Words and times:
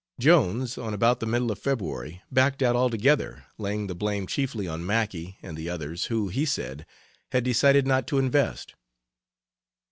Jones, 0.19 0.79
on 0.79 0.95
about 0.95 1.19
the 1.19 1.27
middle 1.27 1.51
of 1.51 1.59
February, 1.59 2.23
backed 2.31 2.63
out 2.63 2.75
altogether, 2.75 3.45
laying 3.59 3.85
the 3.85 3.93
blame 3.93 4.25
chiefly 4.25 4.67
on 4.67 4.83
Mackay 4.83 5.37
and 5.43 5.55
the 5.55 5.69
others, 5.69 6.05
who, 6.05 6.29
he 6.29 6.43
said, 6.43 6.87
had 7.31 7.43
decided 7.43 7.85
not 7.85 8.07
to 8.07 8.17
invest. 8.17 8.73